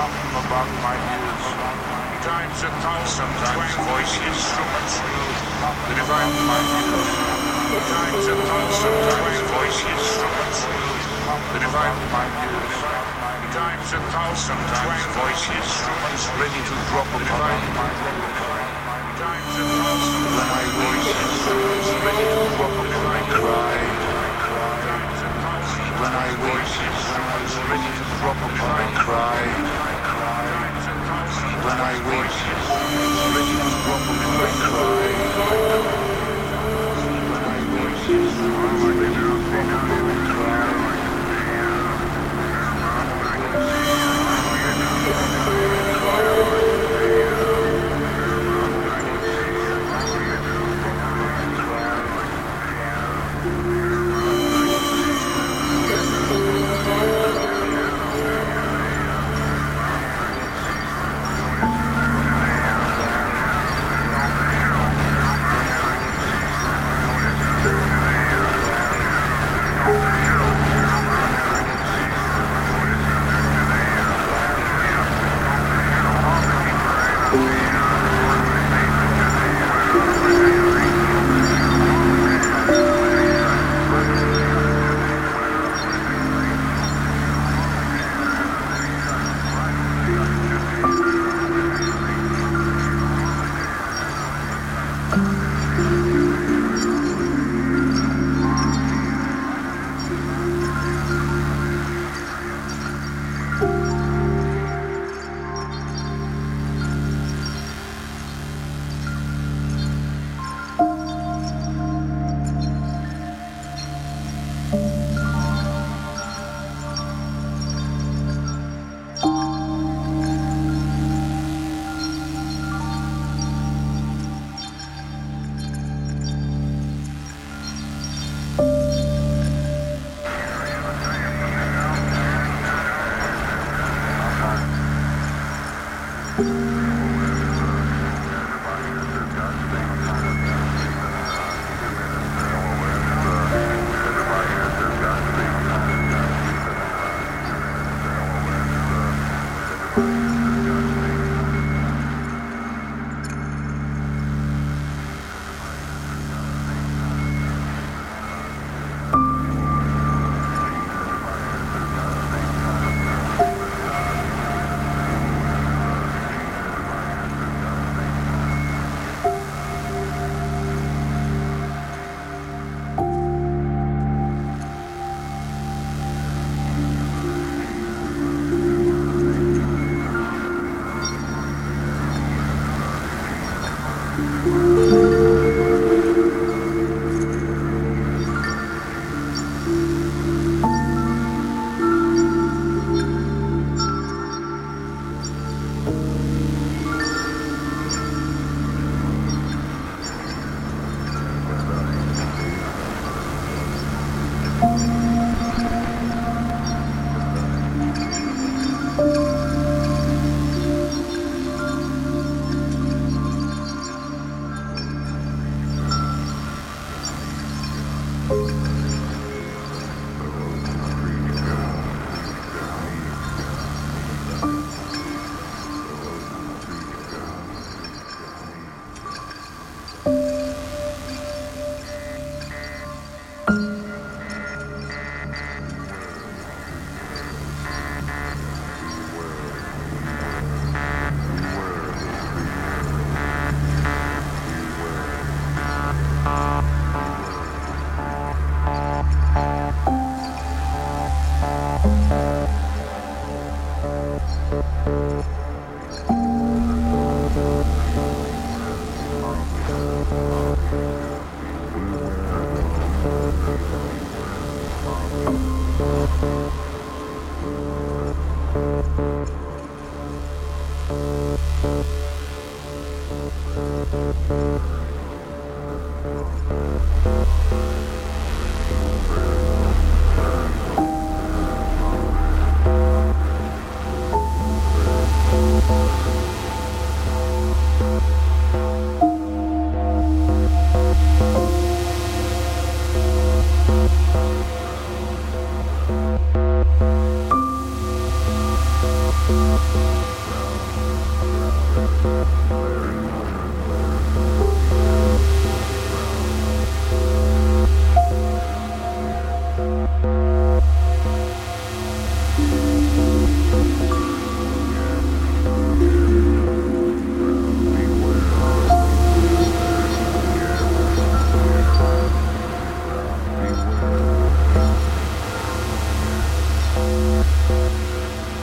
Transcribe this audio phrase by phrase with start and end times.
[0.00, 1.44] hum about my ears.
[2.24, 7.12] Times a thousand twangling instruments will hum about my ears.
[7.84, 12.76] Times a thousand twangling instruments will hum about my ears.
[13.52, 17.92] Times a thousand twangling instruments ready to drop upon my.
[19.20, 23.76] Times a thousand when I wake instruments ready to drop upon my cry.
[26.00, 26.72] When I wake,
[27.12, 29.79] someone's ready to drop upon my cry.
[31.62, 32.40] When I wake.
[37.28, 38.59] When I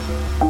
[0.08, 0.47] Bye.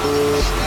[0.00, 0.58] Still